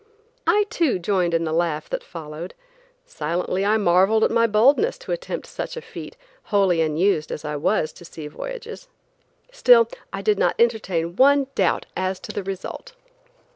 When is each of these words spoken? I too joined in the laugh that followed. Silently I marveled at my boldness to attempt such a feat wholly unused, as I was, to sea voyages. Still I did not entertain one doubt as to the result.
I 0.47 0.65
too 0.71 0.97
joined 0.97 1.35
in 1.35 1.43
the 1.43 1.53
laugh 1.53 1.87
that 1.91 2.03
followed. 2.03 2.55
Silently 3.05 3.63
I 3.63 3.77
marveled 3.77 4.23
at 4.23 4.31
my 4.31 4.47
boldness 4.47 4.97
to 4.97 5.11
attempt 5.11 5.45
such 5.45 5.77
a 5.77 5.81
feat 5.83 6.17
wholly 6.45 6.81
unused, 6.81 7.31
as 7.31 7.45
I 7.45 7.55
was, 7.55 7.93
to 7.93 8.05
sea 8.05 8.25
voyages. 8.27 8.87
Still 9.51 9.87
I 10.11 10.23
did 10.23 10.39
not 10.39 10.55
entertain 10.57 11.17
one 11.17 11.45
doubt 11.53 11.85
as 11.95 12.19
to 12.21 12.31
the 12.31 12.41
result. 12.41 12.93